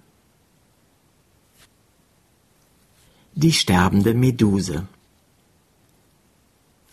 Die 3.34 3.52
sterbende 3.52 4.14
Meduse 4.14 4.88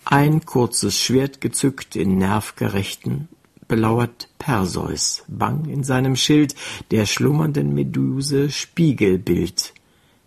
Ein 0.05 0.45
kurzes 0.45 0.99
Schwert 0.99 1.41
gezückt 1.41 1.95
in 1.95 2.19
nervgerechten, 2.19 3.29
belauert 3.69 4.29
Perseus, 4.39 5.23
bang 5.29 5.67
in 5.67 5.85
seinem 5.85 6.17
Schild 6.17 6.57
der 6.91 7.07
schlummernden 7.07 7.73
Meduse 7.73 8.51
Spiegelbild, 8.51 9.73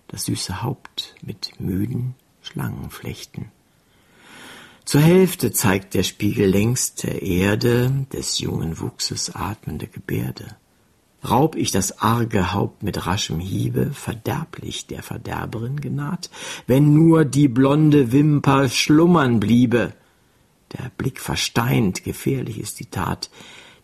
das 0.07 0.25
süße 0.25 0.63
Haupt 0.63 1.15
mit 1.21 1.59
müden 1.59 2.15
Schlangenflechten. 2.41 3.51
Zur 4.85 5.01
Hälfte 5.01 5.51
zeigt 5.51 5.93
der 5.93 6.03
Spiegel 6.03 6.47
längst 6.47 7.03
der 7.03 7.21
Erde 7.21 8.05
des 8.13 8.39
jungen 8.39 8.79
Wuchses 8.79 9.35
atmende 9.35 9.87
Gebärde. 9.87 10.55
Raub 11.29 11.55
ich 11.55 11.71
das 11.71 11.99
arge 11.99 12.53
Haupt 12.53 12.83
mit 12.83 13.05
raschem 13.05 13.39
Hiebe, 13.39 13.91
verderblich 13.93 14.87
der 14.87 15.03
Verderberin 15.03 15.81
genaht, 15.81 16.29
wenn 16.67 16.93
nur 16.93 17.25
die 17.25 17.47
blonde 17.47 18.11
Wimper 18.11 18.69
schlummern 18.69 19.39
bliebe. 19.39 19.93
Der 20.73 20.91
Blick 20.97 21.19
versteint, 21.19 22.03
gefährlich 22.03 22.59
ist 22.59 22.79
die 22.79 22.87
Tat, 22.87 23.29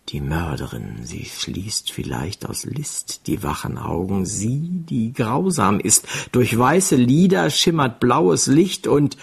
die 0.10 0.20
Mörderin, 0.20 1.00
sie 1.04 1.26
schließt 1.26 1.92
vielleicht 1.92 2.46
aus 2.46 2.66
List 2.66 3.28
die 3.28 3.44
wachen 3.44 3.78
Augen, 3.78 4.26
sie, 4.26 4.70
die 4.90 5.14
grausam 5.14 5.80
ist, 5.80 6.08
durch 6.32 6.58
weiße 6.58 6.96
Lider 6.96 7.50
schimmert 7.50 8.00
blaues 8.00 8.48
Licht 8.48 8.88
und 8.88 9.16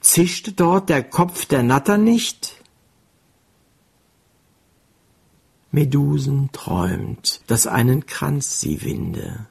zischt 0.00 0.54
dort 0.56 0.88
der 0.88 1.02
Kopf 1.02 1.46
der 1.46 1.62
Natter 1.62 1.98
nicht? 1.98 2.63
Medusen 5.74 6.50
träumt, 6.52 7.40
dass 7.48 7.66
einen 7.66 8.06
Kranz 8.06 8.60
sie 8.60 8.84
winde, 8.84 9.48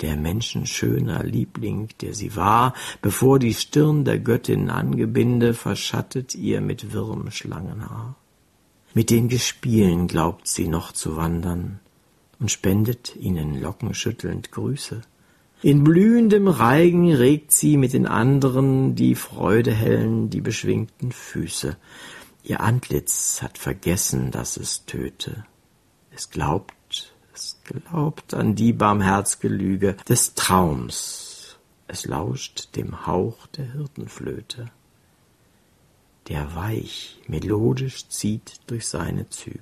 der 0.00 0.16
Menschen 0.16 0.64
schöner 0.64 1.24
Liebling, 1.24 1.88
der 2.02 2.14
sie 2.14 2.36
war, 2.36 2.72
bevor 3.02 3.40
die 3.40 3.52
Stirn 3.52 4.04
der 4.04 4.20
Göttin 4.20 4.70
angebinde, 4.70 5.52
verschattet 5.52 6.36
ihr 6.36 6.60
mit 6.60 6.92
wirrem 6.92 7.32
Schlangenhaar. 7.32 8.14
Mit 8.94 9.10
den 9.10 9.28
Gespielen 9.28 10.06
glaubt 10.06 10.46
sie 10.46 10.68
noch 10.68 10.92
zu 10.92 11.16
wandern 11.16 11.80
und 12.38 12.52
spendet 12.52 13.16
ihnen 13.16 13.60
lockenschüttelnd 13.60 14.52
Grüße. 14.52 15.02
In 15.62 15.82
blühendem 15.82 16.46
Reigen 16.46 17.12
regt 17.12 17.52
sie 17.52 17.76
mit 17.76 17.92
den 17.92 18.06
anderen 18.06 18.94
die 18.94 19.16
Freude 19.16 19.72
hellen, 19.72 20.30
die 20.30 20.40
beschwingten 20.40 21.10
Füße. 21.10 21.76
Ihr 22.44 22.60
Antlitz 22.60 23.42
hat 23.42 23.58
vergessen, 23.58 24.30
dass 24.30 24.56
es 24.56 24.84
töte. 24.86 25.44
Es 26.12 26.30
glaubt, 26.30 27.12
es 27.34 27.58
glaubt 27.64 28.34
an 28.34 28.54
die 28.54 28.72
barmherzge 28.72 29.48
Lüge 29.48 29.96
des 30.08 30.34
Traums. 30.34 31.58
Es 31.88 32.06
lauscht 32.06 32.76
dem 32.76 33.06
Hauch 33.06 33.48
der 33.48 33.72
Hirtenflöte 33.72 34.70
der 36.28 36.54
weich, 36.54 37.18
melodisch 37.26 38.08
zieht 38.08 38.60
durch 38.66 38.86
seine 38.86 39.28
Züge. 39.28 39.60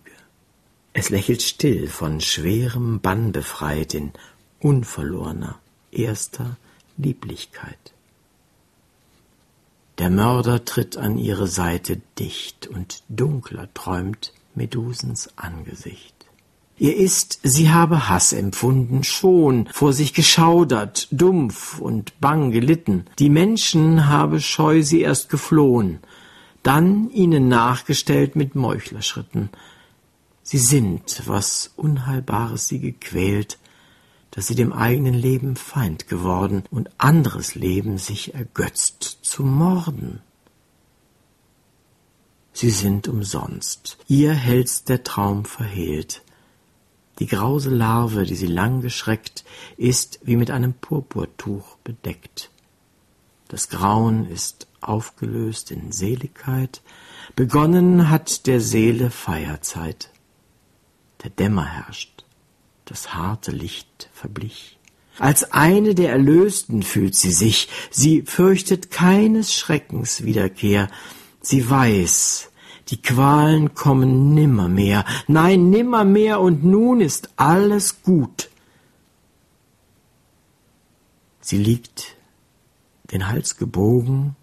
Es 0.93 1.11
lächelt 1.11 1.43
still, 1.43 1.89
von 1.89 2.21
schwerem 2.21 3.01
Bann 3.01 3.33
befreit 3.33 3.95
in 3.95 4.13
unverlorener, 4.61 5.59
erster 5.91 6.57
Lieblichkeit. 6.97 7.92
Der 9.99 10.11
Mörder 10.11 10.65
tritt 10.65 10.97
an 10.97 11.19
ihre 11.19 11.47
Seite 11.47 12.01
dicht 12.19 12.67
und 12.67 13.03
dunkler 13.09 13.73
träumt 13.75 14.33
Medusens 14.55 15.31
Angesicht. 15.37 16.15
Ihr 16.79 16.97
ist, 16.97 17.39
sie 17.43 17.71
habe 17.71 18.09
Hass 18.09 18.33
empfunden, 18.33 19.05
schon 19.05 19.69
vor 19.73 19.93
sich 19.93 20.15
geschaudert, 20.15 21.07
dumpf 21.11 21.79
und 21.79 22.19
bang 22.21 22.51
gelitten. 22.51 23.05
Die 23.19 23.29
Menschen 23.29 24.09
habe 24.09 24.41
scheu 24.41 24.83
sie 24.83 25.03
erst 25.03 25.29
geflohen, 25.29 26.01
dann 26.63 27.11
ihnen 27.11 27.49
nachgestellt 27.49 28.35
mit 28.35 28.55
Meuchlerschritten. 28.55 29.51
Sie 30.43 30.59
sind, 30.59 31.23
was 31.27 31.71
Unheilbares 31.77 32.67
sie 32.67 32.81
gequält, 32.81 33.59
dass 34.33 34.47
sie 34.47 34.55
dem 34.55 34.73
eigenen 34.73 35.15
Leben 35.15 35.57
Feind 35.57 36.09
geworden 36.09 36.65
und 36.71 36.91
anderes 36.99 37.55
Leben 37.55 37.99
sich 37.99 38.35
ergötzt 38.35 39.19
zu 39.23 39.45
morden. 39.45 40.21
Sie 42.55 42.71
sind 42.71 43.09
umsonst, 43.09 43.99
ihr 44.09 44.33
hält's 44.33 44.85
der 44.85 45.05
Traum 45.05 45.45
verhehlt, 45.45 46.23
die 47.19 47.27
grause 47.27 47.71
Larve, 47.71 48.25
die 48.25 48.35
sie 48.35 48.47
lang 48.47 48.81
geschreckt, 48.81 49.45
ist 49.77 50.19
wie 50.23 50.37
mit 50.37 50.51
einem 50.51 50.73
Purpurtuch 50.73 51.77
bedeckt. 51.85 52.51
Das 53.49 53.69
Grauen 53.69 54.27
ist 54.27 54.67
aufgelöst 54.81 55.71
in 55.71 55.93
Seligkeit, 55.93 56.81
begonnen 57.37 58.09
hat 58.09 58.47
der 58.47 58.63
Seele 58.63 59.11
Feierzeit. 59.11 60.09
Der 61.23 61.31
Dämmer 61.31 61.67
herrscht, 61.67 62.12
das 62.93 63.15
harte 63.15 63.53
Licht 63.53 64.11
verblich. 64.13 64.79
Als 65.19 65.51
eine 65.51 65.95
der 65.95 66.11
Erlösten 66.11 66.83
fühlt 66.83 67.15
sie 67.15 67.33
sich, 67.33 67.71
sie 67.91 68.21
fürchtet 68.21 68.91
keines 68.91 69.55
Schreckens 69.55 70.25
Wiederkehr, 70.25 70.91
sie 71.41 71.71
weiß, 71.71 72.51
die 72.89 73.01
Qualen 73.01 73.75
kommen 73.75 74.35
nimmermehr, 74.35 75.07
nein, 75.27 75.71
nimmermehr, 75.71 76.39
und 76.39 76.65
nun 76.65 77.01
ist 77.01 77.31
alles 77.37 78.03
gut. 78.03 78.51
Sie 81.41 81.57
liegt, 81.57 82.17
den 83.11 83.27
Hals 83.29 83.57
gebogen, 83.57 84.37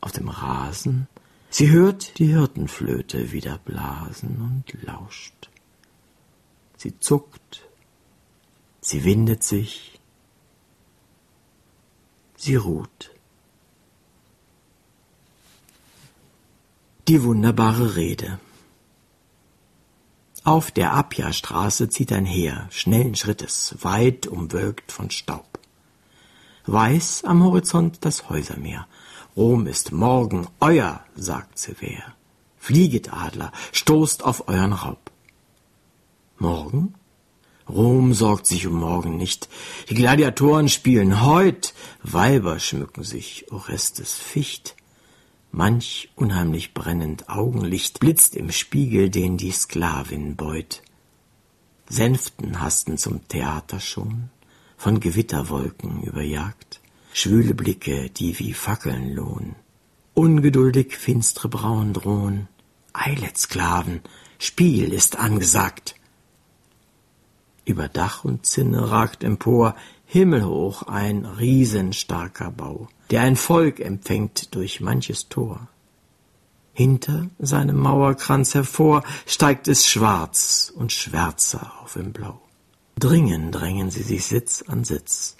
auf 0.00 0.10
dem 0.10 0.28
Rasen, 0.28 1.06
sie 1.50 1.70
hört 1.70 2.18
die 2.18 2.26
Hirtenflöte 2.26 3.30
wieder 3.30 3.58
blasen 3.58 4.64
und 4.66 4.82
lauscht. 4.82 5.49
Sie 6.82 6.98
zuckt, 6.98 7.68
sie 8.80 9.04
windet 9.04 9.44
sich, 9.44 10.00
sie 12.38 12.54
ruht. 12.54 13.10
Die 17.06 17.22
wunderbare 17.22 17.96
Rede. 17.96 18.40
Auf 20.42 20.70
der 20.70 20.94
Appia-Straße 20.94 21.90
zieht 21.90 22.12
ein 22.12 22.24
Heer, 22.24 22.66
schnellen 22.70 23.14
Schrittes, 23.14 23.76
weit 23.82 24.26
umwölkt 24.26 24.90
von 24.90 25.10
Staub. 25.10 25.58
Weiß 26.64 27.24
am 27.24 27.44
Horizont 27.44 28.06
das 28.06 28.30
Häusermeer. 28.30 28.88
Rom 29.36 29.66
ist 29.66 29.92
morgen 29.92 30.48
euer, 30.60 31.04
sagt 31.14 31.58
Sever. 31.58 32.14
Flieget, 32.56 33.12
Adler, 33.12 33.52
stoßt 33.72 34.24
auf 34.24 34.48
euren 34.48 34.72
Raub. 34.72 35.09
Morgen? 36.40 36.94
Rom 37.68 38.14
sorgt 38.14 38.46
sich 38.46 38.66
um 38.66 38.74
morgen 38.74 39.18
nicht. 39.18 39.50
Die 39.90 39.94
Gladiatoren 39.94 40.70
spielen 40.70 41.22
heut, 41.22 41.74
Weiber 42.02 42.58
schmücken 42.58 43.04
sich, 43.04 43.52
Orestes 43.52 44.14
Ficht. 44.14 44.74
Manch 45.52 46.08
unheimlich 46.16 46.72
brennend 46.72 47.28
Augenlicht 47.28 48.00
blitzt 48.00 48.36
im 48.36 48.50
Spiegel, 48.52 49.10
den 49.10 49.36
die 49.36 49.52
Sklavin 49.52 50.36
beut. 50.36 50.82
Sänften 51.90 52.60
hasten 52.60 52.96
zum 52.96 53.28
Theater 53.28 53.78
schon, 53.78 54.30
von 54.78 54.98
Gewitterwolken 54.98 56.02
überjagt, 56.04 56.80
schwüle 57.12 57.52
Blicke, 57.52 58.08
die 58.08 58.38
wie 58.38 58.54
Fackeln 58.54 59.12
lohn. 59.12 59.56
Ungeduldig 60.14 60.96
finstre 60.96 61.50
Brauen 61.50 61.92
drohen, 61.92 62.48
eilet 62.94 63.36
Sklaven, 63.36 64.00
Spiel 64.38 64.94
ist 64.94 65.18
angesagt. 65.18 65.96
Über 67.64 67.88
Dach 67.88 68.24
und 68.24 68.46
Zinne 68.46 68.90
ragt 68.90 69.22
empor 69.22 69.76
himmelhoch 70.06 70.82
ein 70.84 71.24
riesenstarker 71.24 72.50
Bau, 72.50 72.88
der 73.10 73.22
ein 73.22 73.36
Volk 73.36 73.80
empfängt 73.80 74.54
durch 74.54 74.80
manches 74.80 75.28
Tor. 75.28 75.68
Hinter 76.72 77.28
seinem 77.38 77.78
Mauerkranz 77.78 78.54
hervor 78.54 79.02
steigt 79.26 79.68
es 79.68 79.86
schwarz 79.86 80.72
und 80.74 80.92
schwärzer 80.92 81.72
auf 81.82 81.96
im 81.96 82.12
Blau. 82.12 82.40
Dringen 82.98 83.52
drängen 83.52 83.90
sie 83.90 84.02
sich 84.02 84.26
Sitz 84.26 84.64
an 84.66 84.84
Sitz. 84.84 85.36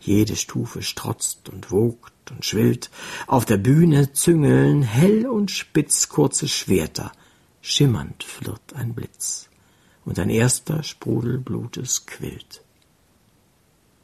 Jede 0.00 0.36
Stufe 0.36 0.82
strotzt 0.82 1.48
und 1.48 1.70
wogt 1.70 2.30
und 2.30 2.44
schwillt. 2.44 2.90
Auf 3.26 3.44
der 3.44 3.56
Bühne 3.56 4.12
züngeln 4.12 4.82
hell 4.82 5.26
und 5.26 5.50
spitz 5.50 6.08
kurze 6.08 6.48
Schwerter. 6.48 7.12
Schimmernd 7.60 8.24
flirrt 8.24 8.74
ein 8.74 8.94
Blitz. 8.94 9.48
Und 10.08 10.18
ein 10.18 10.30
erster 10.30 10.82
Sprudel 10.82 11.38
Blutes 11.38 12.06
quillt 12.06 12.62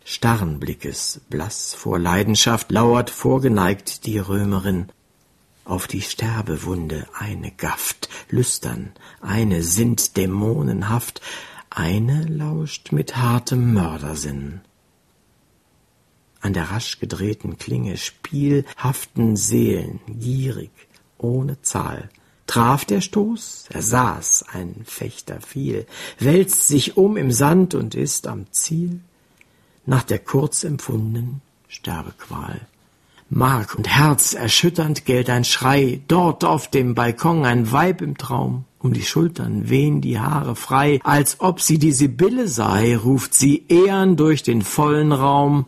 starren 0.05 0.61
Blickes, 0.61 1.21
blass 1.31 1.75
vor 1.75 1.99
Leidenschaft, 1.99 2.71
lauert 2.71 3.11
vorgeneigt 3.11 4.07
die 4.07 4.19
Römerin. 4.19 4.91
Auf 5.65 5.87
die 5.87 6.03
Sterbewunde 6.03 7.07
eine 7.19 7.51
gafft, 7.51 8.11
lüstern, 8.29 8.93
eine 9.23 9.63
sinnt 9.63 10.19
dämonenhaft, 10.19 11.23
eine 11.71 12.25
lauscht 12.27 12.93
mit 12.93 13.17
hartem 13.17 13.73
Mördersinn. 13.73 14.61
An 16.43 16.53
der 16.53 16.71
rasch 16.71 17.01
gedrehten 17.01 17.57
Klinge 17.57 17.97
spielhaften 17.97 19.37
Seelen, 19.37 20.01
gierig, 20.07 20.71
ohne 21.17 21.63
Zahl, 21.63 22.11
traf 22.47 22.85
der 22.85 23.01
Stoß, 23.01 23.67
er 23.71 23.83
saß, 23.83 24.47
ein 24.53 24.83
Fechter 24.85 25.41
fiel, 25.41 25.87
wälzt 26.19 26.67
sich 26.67 26.97
um 26.97 27.17
im 27.17 27.31
Sand 27.31 27.75
und 27.75 27.95
ist 27.95 28.27
am 28.27 28.47
Ziel. 28.53 29.01
Nach 29.87 30.03
der 30.03 30.19
kurz 30.19 30.65
empfundenen 30.65 31.41
Sterbequal. 31.69 32.61
Mark 33.31 33.75
und 33.75 33.89
Herz 33.89 34.35
erschütternd 34.35 35.07
gellt 35.07 35.31
ein 35.31 35.45
Schrei, 35.45 36.01
dort 36.09 36.45
auf 36.45 36.71
dem 36.71 36.95
Balkon 36.95 37.45
ein 37.45 37.73
Weib 37.73 38.01
im 38.01 38.17
Traum, 38.17 38.65
um 38.79 38.93
die 38.93 39.03
Schultern 39.03 39.69
wehen 39.71 40.01
die 40.01 40.21
Haare 40.21 40.57
frei, 40.57 41.01
als 41.03 41.41
ob 41.41 41.61
sie 41.61 41.79
die 41.79 41.93
Sibylle 41.93 42.49
sei, 42.49 42.97
ruft 42.97 43.35
sie 43.35 43.65
ehern 43.69 44.17
durch 44.17 44.43
den 44.43 44.63
vollen 44.63 45.11
Raum, 45.11 45.67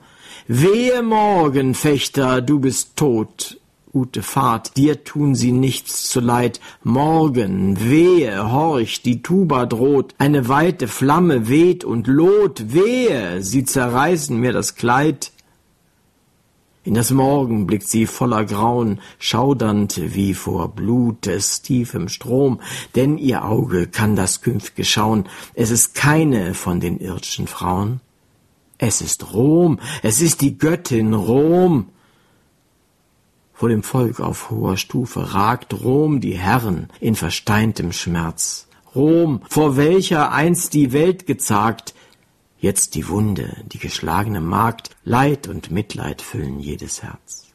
Wehe 0.49 1.03
morgen, 1.03 1.75
Fechter, 1.75 2.41
du 2.41 2.61
bist 2.61 2.95
tot, 2.95 3.59
gute 3.97 4.23
Fahrt, 4.23 4.77
dir 4.77 5.05
tun 5.05 5.35
sie 5.35 5.53
nichts 5.53 6.11
zuleid. 6.11 6.61
Morgen, 6.83 7.81
wehe, 7.81 8.53
horch, 8.53 9.01
die 9.01 9.23
Tuba 9.23 9.65
droht, 9.65 10.15
eine 10.19 10.51
weite 10.51 10.87
Flamme 10.87 11.49
weht 11.49 11.83
und 11.83 12.07
loht, 12.07 12.75
wehe, 12.75 13.43
sie 13.43 13.65
zerreißen 13.65 14.39
mir 14.39 14.53
das 14.53 14.75
Kleid. 14.75 15.33
In 16.85 16.93
das 16.93 17.11
Morgen 17.11 17.67
blickt 17.67 17.89
sie 17.89 18.05
voller 18.05 18.45
Grauen, 18.45 19.01
schaudernd 19.19 19.99
wie 20.15 20.35
vor 20.35 20.75
Blutes 20.75 21.63
tiefem 21.63 22.11
Strom, 22.11 22.61
denn 22.97 23.17
ihr 23.17 23.47
Auge 23.47 23.87
kann 23.87 24.15
das 24.15 24.43
Künftge 24.43 24.85
schauen, 24.85 25.25
es 25.55 25.71
ist 25.71 25.95
keine 25.95 26.53
von 26.53 26.81
den 26.81 26.99
irdschen 26.99 27.47
Frauen. 27.47 28.03
Es 28.77 29.01
ist 29.01 29.33
Rom, 29.33 29.79
es 30.03 30.21
ist 30.21 30.43
die 30.43 30.59
Göttin 30.59 31.15
Rom, 31.15 31.87
vor 33.57 33.71
dem 33.71 33.83
Volk 33.83 34.21
auf 34.21 34.51
hoher 34.51 34.77
Stufe 34.77 35.33
ragt 35.33 35.73
Rom 35.83 36.21
die 36.21 36.37
Herren 36.37 36.89
in 37.01 37.15
versteintem 37.15 37.91
Schmerz. 37.91 38.69
Rom, 38.95 39.41
vor 39.49 39.79
welcher 39.79 40.31
einst 40.31 40.75
die 40.75 40.93
Welt 40.93 41.27
gezagt, 41.27 41.95
jetzt 42.59 42.95
die 42.95 43.09
Wunde, 43.09 43.57
die 43.65 43.79
geschlagene 43.79 44.43
Magd, 44.43 44.91
Leid 45.05 45.49
und 45.49 45.71
Mitleid 45.71 46.21
füllen 46.21 46.61
jedes 46.61 47.03
Herz. 47.03 47.47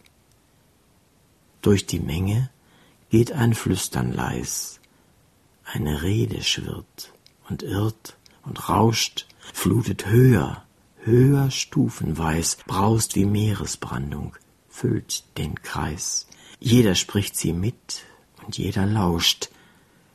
Durch 1.61 1.85
die 1.85 1.99
Menge 1.99 2.49
geht 3.11 3.31
ein 3.31 3.53
Flüstern 3.53 4.11
leis, 4.11 4.79
eine 5.63 6.01
Rede 6.01 6.41
schwirrt 6.41 7.13
und 7.47 7.61
irrt 7.61 8.17
und 8.43 8.69
rauscht, 8.69 9.27
flutet 9.53 10.07
höher, 10.07 10.63
höher 11.03 11.51
stufenweis, 11.51 12.57
braust 12.65 13.15
wie 13.15 13.25
Meeresbrandung, 13.25 14.35
füllt 14.81 15.37
den 15.37 15.61
Kreis. 15.61 16.25
Jeder 16.59 16.95
spricht 16.95 17.37
sie 17.37 17.53
mit 17.53 18.01
und 18.43 18.57
jeder 18.57 18.87
lauscht. 18.87 19.49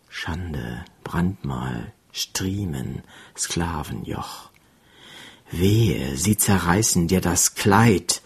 Schande, 0.08 0.84
Brandmal, 1.04 1.92
Striemen, 2.10 3.04
Sklavenjoch. 3.36 4.50
Wehe, 5.52 6.16
sie 6.16 6.36
zerreißen 6.36 7.06
dir 7.06 7.20
das 7.20 7.54
Kleid. 7.54 8.22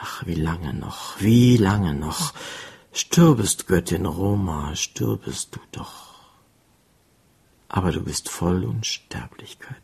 Ach, 0.00 0.24
wie 0.24 0.34
lange 0.34 0.72
noch, 0.72 1.20
wie 1.20 1.58
lange 1.58 1.92
noch. 1.92 2.32
Stürbest, 2.94 3.66
Göttin 3.66 4.06
Roma, 4.06 4.74
stürbest 4.76 5.56
du 5.56 5.60
doch. 5.72 6.14
aber 7.68 7.92
du 7.92 8.00
bist 8.00 8.30
voll 8.30 8.64
Unsterblichkeit. 8.64 9.82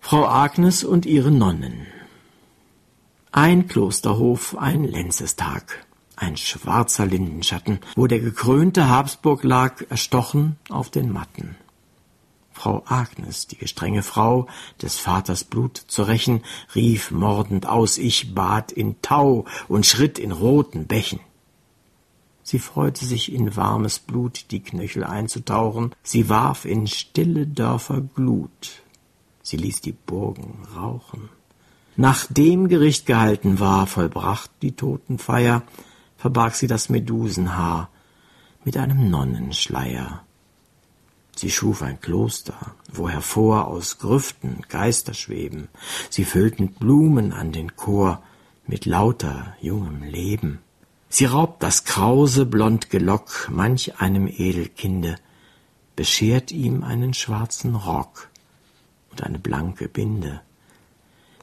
Frau 0.00 0.26
Agnes 0.26 0.82
und 0.82 1.04
ihre 1.04 1.30
Nonnen. 1.30 1.86
Ein 3.36 3.66
Klosterhof, 3.66 4.56
ein 4.58 4.84
Lenzestag, 4.84 5.84
ein 6.14 6.36
schwarzer 6.36 7.04
Lindenschatten, 7.04 7.80
wo 7.96 8.06
der 8.06 8.20
gekrönte 8.20 8.88
Habsburg 8.88 9.42
lag, 9.42 9.82
erstochen 9.90 10.54
auf 10.68 10.88
den 10.88 11.10
Matten. 11.10 11.56
Frau 12.52 12.84
Agnes, 12.86 13.48
die 13.48 13.58
gestrenge 13.58 14.04
Frau, 14.04 14.46
des 14.80 14.98
Vaters 14.98 15.42
Blut 15.42 15.76
zu 15.76 16.04
rächen, 16.04 16.44
rief 16.76 17.10
mordend 17.10 17.66
aus, 17.66 17.98
ich 17.98 18.36
bat 18.36 18.70
in 18.70 19.02
Tau 19.02 19.46
und 19.66 19.84
schritt 19.84 20.20
in 20.20 20.30
roten 20.30 20.86
Bächen. 20.86 21.18
Sie 22.44 22.60
freute 22.60 23.04
sich 23.04 23.32
in 23.32 23.56
warmes 23.56 23.98
Blut 23.98 24.52
die 24.52 24.62
Knöchel 24.62 25.02
einzutauchen, 25.02 25.92
sie 26.04 26.28
warf 26.28 26.64
in 26.64 26.86
stille 26.86 27.48
Dörfer 27.48 28.00
Glut, 28.00 28.84
sie 29.42 29.56
ließ 29.56 29.80
die 29.80 29.90
Burgen 29.90 30.68
rauchen. 30.76 31.30
Nachdem 31.96 32.68
Gericht 32.68 33.06
gehalten 33.06 33.60
war, 33.60 33.86
vollbracht 33.86 34.50
die 34.62 34.72
Totenfeier, 34.72 35.62
verbarg 36.16 36.54
sie 36.54 36.66
das 36.66 36.88
Medusenhaar 36.88 37.88
mit 38.64 38.76
einem 38.76 39.10
Nonnenschleier. 39.10 40.24
Sie 41.36 41.50
schuf 41.50 41.82
ein 41.82 42.00
Kloster, 42.00 42.74
wo 42.92 43.08
hervor 43.08 43.66
aus 43.66 43.98
Grüften 43.98 44.62
Geister 44.68 45.14
schweben, 45.14 45.68
sie 46.10 46.24
füllten 46.24 46.68
Blumen 46.68 47.32
an 47.32 47.52
den 47.52 47.76
Chor 47.76 48.22
mit 48.66 48.86
lauter 48.86 49.54
jungem 49.60 50.02
Leben. 50.02 50.60
Sie 51.08 51.26
raubt 51.26 51.62
das 51.62 51.84
krause 51.84 52.46
blond 52.46 52.90
Gelock 52.90 53.48
manch 53.52 54.00
einem 54.00 54.26
Edelkinde, 54.26 55.16
beschert 55.94 56.50
ihm 56.50 56.82
einen 56.82 57.14
schwarzen 57.14 57.76
Rock 57.76 58.30
und 59.10 59.22
eine 59.22 59.38
blanke 59.38 59.88
Binde. 59.88 60.40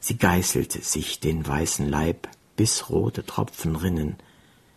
Sie 0.02 0.18
geißelt 0.18 0.72
sich 0.72 1.20
den 1.20 1.46
weißen 1.46 1.88
Leib, 1.88 2.28
bis 2.56 2.90
rote 2.90 3.24
Tropfen 3.24 3.76
rinnen. 3.76 4.16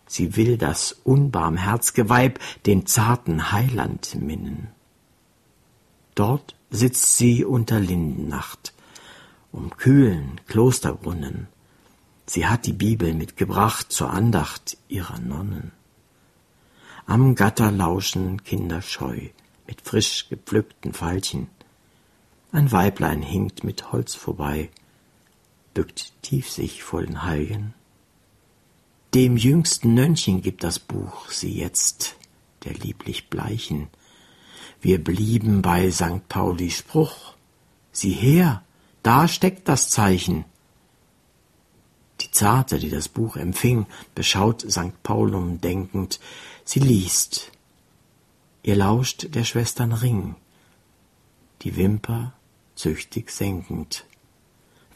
Sie 0.06 0.36
will 0.36 0.56
das 0.56 0.92
unbarmherzge 1.04 2.08
Weib 2.08 2.38
den 2.64 2.86
zarten 2.86 3.50
Heiland 3.50 4.14
minnen. 4.14 4.68
Dort 6.14 6.54
sitzt 6.70 7.16
sie 7.16 7.44
unter 7.44 7.80
Lindennacht, 7.80 8.72
um 9.50 9.76
kühlen 9.76 10.40
Klosterbrunnen, 10.46 11.48
Sie 12.28 12.46
hat 12.46 12.66
die 12.66 12.72
Bibel 12.72 13.14
mitgebracht 13.14 13.92
zur 13.92 14.10
Andacht 14.10 14.76
ihrer 14.88 15.20
Nonnen. 15.20 15.70
Am 17.06 17.36
Gatter 17.36 17.70
lauschen 17.70 18.42
Kinder 18.42 18.82
scheu 18.82 19.28
mit 19.68 19.80
frisch 19.82 20.28
gepflückten 20.28 20.92
Veilchen. 20.92 21.48
Ein 22.50 22.72
Weiblein 22.72 23.22
hinkt 23.22 23.62
mit 23.62 23.92
Holz 23.92 24.16
vorbei, 24.16 24.70
bückt 25.76 26.14
tief 26.22 26.50
sich 26.50 26.82
vor 26.82 27.02
den 27.02 27.24
Heiligen. 27.24 27.74
Dem 29.12 29.36
jüngsten 29.36 29.92
Nönnchen 29.92 30.40
gibt 30.40 30.64
das 30.64 30.78
Buch 30.78 31.30
sie 31.30 31.52
jetzt, 31.52 32.16
der 32.64 32.72
lieblich 32.72 33.28
bleichen. 33.28 33.88
Wir 34.80 35.04
blieben 35.04 35.60
bei 35.60 35.90
St. 35.90 36.26
Pauli 36.30 36.70
Spruch. 36.70 37.34
Sieh 37.92 38.14
her, 38.14 38.64
da 39.02 39.28
steckt 39.28 39.68
das 39.68 39.90
Zeichen. 39.90 40.46
Die 42.22 42.30
Zarte, 42.30 42.78
die 42.78 42.88
das 42.88 43.10
Buch 43.10 43.36
empfing, 43.36 43.84
beschaut 44.14 44.62
St. 44.62 45.02
Paulum 45.02 45.60
denkend, 45.60 46.20
sie 46.64 46.80
liest. 46.80 47.52
Ihr 48.62 48.76
lauscht 48.76 49.34
der 49.34 49.44
Schwestern 49.44 49.92
Ring, 49.92 50.36
die 51.60 51.76
Wimper 51.76 52.32
züchtig 52.76 53.30
senkend. 53.30 54.06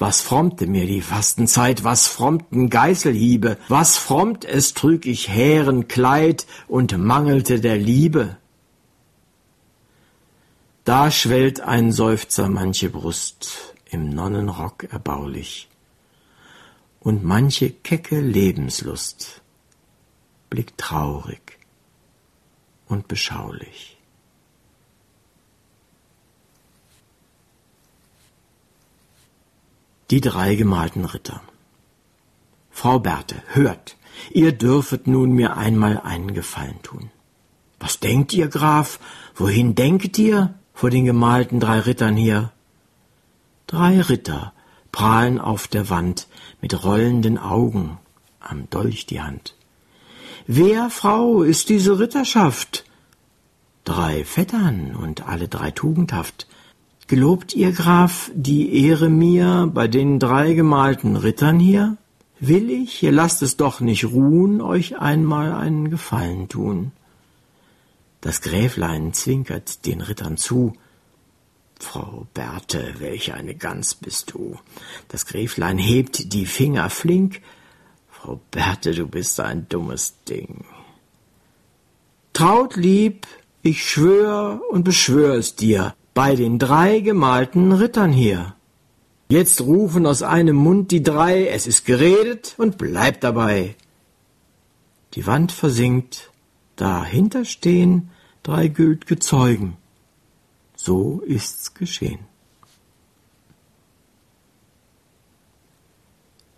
Was 0.01 0.23
frommte 0.23 0.67
mir 0.67 0.87
die 0.87 1.03
Fastenzeit, 1.03 1.85
was 1.85 2.09
frommten 2.09 2.71
Geißelhiebe, 2.71 3.59
was 3.69 3.99
frommt 3.99 4.47
es 4.47 4.73
trüg 4.73 5.05
ich 5.05 5.29
Hären 5.29 5.89
Kleid 5.89 6.47
und 6.69 6.97
mangelte 6.97 7.61
der 7.61 7.77
Liebe. 7.77 8.39
Da 10.85 11.11
schwellt 11.11 11.61
ein 11.61 11.93
Seufzer 11.93 12.49
manche 12.49 12.89
Brust, 12.89 13.75
im 13.91 14.09
Nonnenrock 14.09 14.85
erbaulich 14.85 15.69
und 17.01 17.23
manche 17.23 17.69
kecke 17.71 18.21
Lebenslust 18.21 19.43
blickt 20.49 20.79
traurig 20.79 21.59
und 22.87 23.07
beschaulich. 23.07 24.00
Die 30.11 30.21
drei 30.21 30.57
gemalten 30.57 31.05
Ritter. 31.05 31.41
Frau 32.71 32.99
Berthe, 32.99 33.37
hört, 33.49 33.97
ihr 34.33 34.53
dürfet 34.53 35.07
nun 35.07 35.33
mir 35.33 35.57
einmal 35.57 36.01
einen 36.01 36.35
Gefallen 36.35 36.83
tun. 36.83 37.11
Was 37.79 38.01
denkt 38.01 38.33
ihr, 38.33 38.49
Graf? 38.49 38.99
Wohin 39.37 39.75
denket 39.75 40.19
ihr 40.19 40.55
vor 40.75 40.91
den 40.91 41.05
gemalten 41.05 41.61
drei 41.61 41.81
Rittern 41.81 42.17
hier? 42.17 42.53
Drei 43.67 44.01
Ritter, 44.01 44.53
prahlen 44.91 45.39
auf 45.39 45.69
der 45.69 45.89
Wand 45.91 46.27
mit 46.61 46.85
rollenden 46.85 47.39
Augen, 47.39 47.99
am 48.41 48.69
Dolch 48.69 49.07
die 49.07 49.21
Hand. 49.21 49.55
Wer, 50.47 50.91
Frau, 50.91 51.43
ist 51.43 51.69
diese 51.69 52.01
Ritterschaft? 52.01 52.85
Drei 53.85 54.25
Vettern 54.25 54.97
und 54.97 55.27
alle 55.29 55.47
drei 55.47 55.71
tugendhaft. 55.71 56.49
Gelobt 57.11 57.57
ihr, 57.57 57.73
Graf, 57.73 58.31
die 58.37 58.85
Ehre 58.87 59.09
mir 59.11 59.69
bei 59.75 59.89
den 59.89 60.21
drei 60.21 60.53
gemalten 60.53 61.17
Rittern 61.17 61.59
hier? 61.59 61.97
Will 62.39 62.71
ich, 62.71 63.03
ihr 63.03 63.11
lasst 63.11 63.43
es 63.43 63.57
doch 63.57 63.81
nicht 63.81 64.05
ruhen, 64.05 64.61
euch 64.61 64.97
einmal 64.97 65.53
einen 65.53 65.91
Gefallen 65.91 66.49
tun. 66.49 66.93
Das 68.21 68.43
Gräflein 68.43 69.13
zwinkert 69.13 69.87
den 69.87 70.03
Rittern 70.03 70.37
zu, 70.37 70.75
Frau 71.81 72.29
Berthe, 72.33 72.95
welch 72.99 73.35
eine 73.35 73.57
Gans 73.57 73.97
bist 73.97 74.31
du. 74.33 74.57
Das 75.09 75.27
Gräflein 75.27 75.79
hebt 75.79 76.33
die 76.33 76.47
Finger 76.47 76.91
flink. 76.91 77.43
Frau 78.09 78.41
Berthe, 78.53 78.95
du 78.95 79.09
bist 79.09 79.41
ein 79.41 79.69
dummes 79.69 80.15
Ding. 80.29 80.65
Traut 82.35 82.77
lieb, 82.77 83.27
ich 83.63 83.85
schwör 83.85 84.61
und 84.71 84.85
beschwör 84.85 85.35
es 85.35 85.57
dir, 85.57 85.97
bei 86.21 86.37
den 86.37 86.59
drei 86.59 87.01
gemalten 87.01 87.73
Rittern 87.73 88.13
hier. 88.13 88.55
Jetzt 89.31 89.63
rufen 89.63 90.05
aus 90.05 90.23
einem 90.23 90.55
Mund 90.55 90.91
die 90.91 91.03
drei, 91.03 91.47
es 91.47 91.67
ist 91.67 91.87
geredet 91.87 92.57
und 92.59 92.77
bleibt 92.77 93.25
dabei. 93.25 93.75
Die 95.15 95.27
Wand 95.27 95.51
versinkt, 95.51 96.31
dahinter 96.77 97.47
stehen 97.47 98.11
drei 98.43 98.69
gültge 98.69 99.19
Zeugen. 99.19 99.79
So 100.77 101.23
ist's 101.25 101.73
geschehen. 101.73 102.19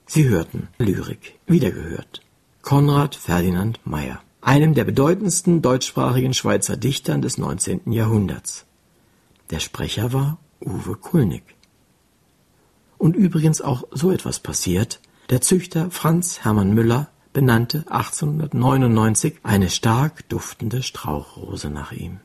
Sie 0.07 0.29
hörten 0.29 0.67
Lyrik, 0.79 1.39
wiedergehört. 1.47 2.21
Konrad 2.63 3.15
Ferdinand 3.15 3.79
Meyer, 3.85 4.25
einem 4.41 4.75
der 4.75 4.83
bedeutendsten 4.83 5.63
deutschsprachigen 5.63 6.35
Schweizer 6.35 6.77
Dichtern 6.77 7.23
des 7.23 7.39
19. 7.39 7.93
Jahrhunderts. 7.93 8.67
Der 9.53 9.61
Sprecher 9.61 10.15
war 10.15 10.39
Uwe 10.61 10.97
Kulnig. 10.97 11.43
Und 12.97 13.15
übrigens 13.15 13.61
auch 13.61 13.85
so 13.91 14.11
etwas 14.11 14.41
passiert. 14.41 14.99
Der 15.29 15.43
Züchter 15.43 15.91
Franz 15.91 16.41
Hermann 16.43 16.73
Müller 16.73 17.11
benannte 17.35 17.85
1899 17.91 19.41
eine 19.43 19.69
stark 19.69 20.27
duftende 20.31 20.83
Strauchrose 20.83 21.69
nach 21.69 21.93
ihm. 21.93 22.21